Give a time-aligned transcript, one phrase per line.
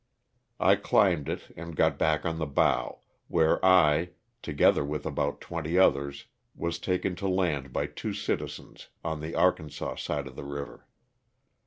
[0.59, 5.77] I climbed it and got back on the bow, where I, together with about twenty
[5.77, 10.87] others, was taken to land by two citizens, on the Arkansas side of the river.